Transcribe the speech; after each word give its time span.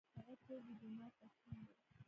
هغه 0.17 0.35
کور 0.45 0.59
د 0.67 0.69
جومات 0.79 1.13
تر 1.21 1.31
څنګ 1.41 1.61
و. 1.65 1.71